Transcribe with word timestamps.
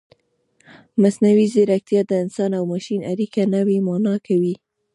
مصنوعي 1.01 1.45
ځیرکتیا 1.53 2.01
د 2.07 2.11
انسان 2.23 2.51
او 2.57 2.63
ماشین 2.73 2.99
اړیکه 3.11 3.41
نوې 3.55 3.77
مانا 3.87 4.15
کوي. 4.27 4.55